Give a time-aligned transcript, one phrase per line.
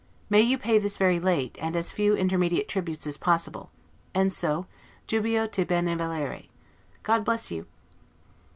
[0.31, 3.69] May you pay this very late, and as few intermediate tributes as possible;
[4.15, 4.65] and so
[5.07, 6.47] 'jubeo te bene valere'.
[7.03, 7.67] God bless you!